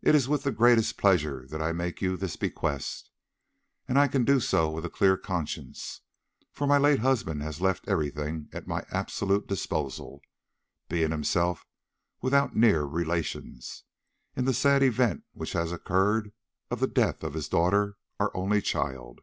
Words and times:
It 0.00 0.14
is 0.14 0.30
with 0.30 0.44
the 0.44 0.50
greatest 0.50 0.96
pleasure 0.96 1.46
that 1.48 1.60
I 1.60 1.72
make 1.72 2.00
you 2.00 2.16
this 2.16 2.36
bequest, 2.36 3.10
and 3.86 3.98
I 3.98 4.08
can 4.08 4.24
do 4.24 4.40
so 4.40 4.70
with 4.70 4.82
a 4.86 4.88
clear 4.88 5.18
conscience, 5.18 6.00
for 6.54 6.66
my 6.66 6.78
late 6.78 7.00
husband 7.00 7.42
has 7.42 7.60
left 7.60 7.86
everything 7.86 8.48
at 8.54 8.66
my 8.66 8.86
absolute 8.90 9.46
disposal—being 9.46 11.10
himself 11.10 11.66
without 12.22 12.56
near 12.56 12.84
relations—in 12.84 14.44
the 14.46 14.54
sad 14.54 14.82
event 14.82 15.24
which 15.32 15.52
has 15.52 15.70
occurred, 15.70 16.32
of 16.70 16.80
the 16.80 16.86
death 16.86 17.22
of 17.22 17.34
his 17.34 17.46
daughter, 17.50 17.98
our 18.18 18.34
only 18.34 18.62
child. 18.62 19.20